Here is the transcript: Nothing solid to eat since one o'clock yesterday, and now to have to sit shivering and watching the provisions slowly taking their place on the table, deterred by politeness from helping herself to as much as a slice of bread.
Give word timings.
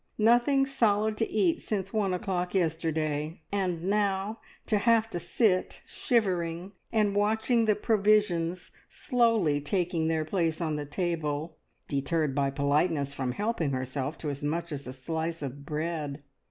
Nothing 0.17 0.65
solid 0.65 1.15
to 1.17 1.29
eat 1.29 1.61
since 1.61 1.93
one 1.93 2.11
o'clock 2.11 2.55
yesterday, 2.55 3.43
and 3.51 3.83
now 3.83 4.39
to 4.65 4.79
have 4.79 5.07
to 5.11 5.19
sit 5.19 5.83
shivering 5.85 6.71
and 6.91 7.15
watching 7.15 7.65
the 7.65 7.75
provisions 7.75 8.71
slowly 8.89 9.61
taking 9.61 10.07
their 10.07 10.25
place 10.25 10.59
on 10.59 10.75
the 10.75 10.87
table, 10.87 11.55
deterred 11.87 12.33
by 12.33 12.49
politeness 12.49 13.13
from 13.13 13.33
helping 13.33 13.73
herself 13.73 14.17
to 14.17 14.31
as 14.31 14.43
much 14.43 14.71
as 14.71 14.87
a 14.87 14.93
slice 14.93 15.43
of 15.43 15.67
bread. 15.67 16.23